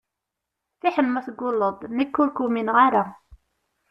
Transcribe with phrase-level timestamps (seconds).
[0.81, 3.03] Fiḥel ma tegulleḍ-d, nekk ur k-umineɣ ara.